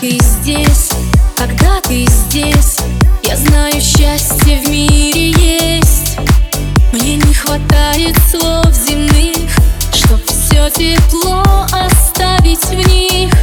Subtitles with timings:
[0.00, 0.90] ты здесь,
[1.36, 2.78] когда ты здесь?
[3.22, 6.16] Я знаю, счастье в мире есть.
[6.92, 9.36] Мне не хватает слов земных
[9.92, 13.35] Чтоб все тепло оставить в них.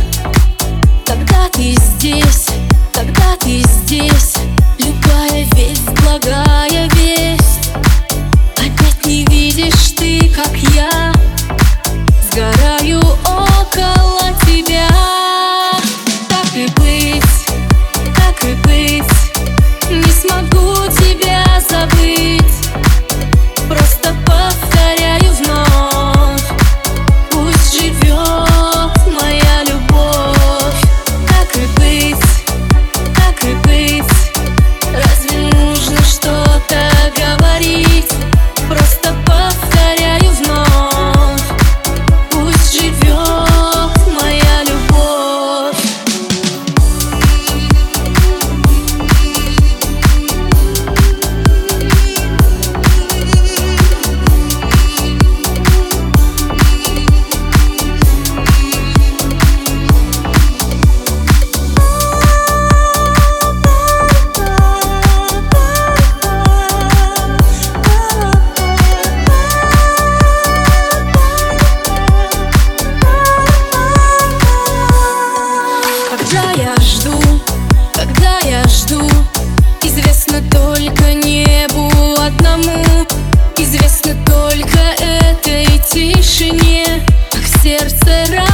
[84.25, 88.52] только этой тишине, как сердце рано.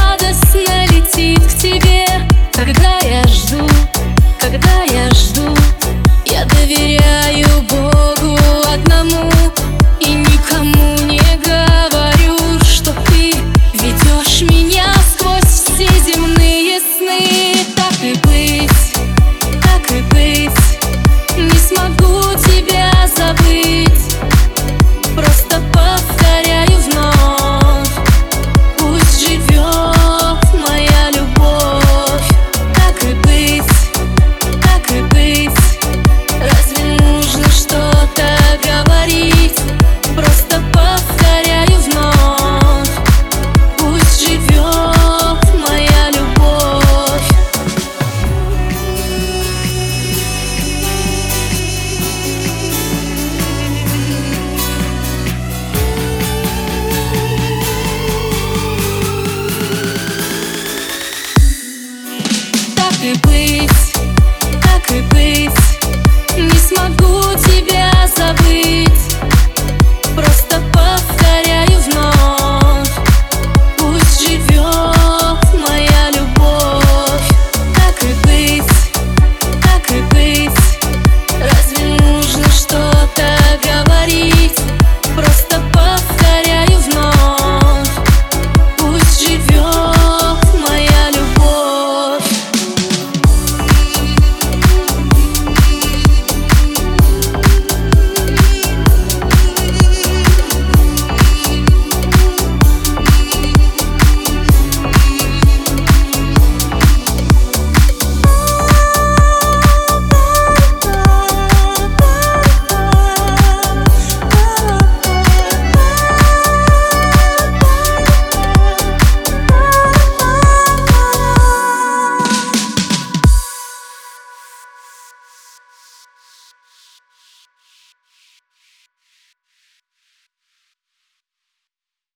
[63.14, 63.69] Please.